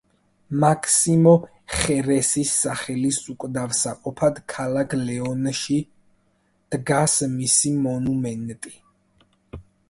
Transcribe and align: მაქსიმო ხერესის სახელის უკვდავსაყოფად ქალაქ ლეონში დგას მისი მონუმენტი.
მაქსიმო 0.61 1.33
ხერესის 1.79 2.53
სახელის 2.61 3.19
უკვდავსაყოფად 3.33 4.39
ქალაქ 4.55 4.95
ლეონში 5.11 5.77
დგას 6.77 7.19
მისი 7.37 7.77
მონუმენტი. 7.85 8.75